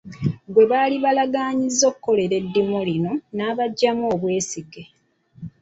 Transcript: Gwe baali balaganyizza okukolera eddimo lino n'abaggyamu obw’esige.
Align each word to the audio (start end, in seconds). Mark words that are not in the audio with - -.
Gwe 0.53 0.65
baali 0.71 0.95
balaganyizza 1.03 1.83
okukolera 1.91 2.35
eddimo 2.41 2.77
lino 2.87 3.13
n'abaggyamu 3.35 4.03
obw’esige. 4.13 4.83